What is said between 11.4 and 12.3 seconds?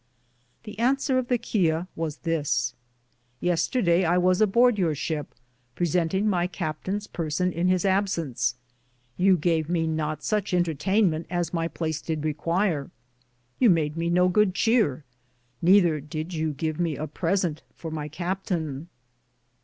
my place Did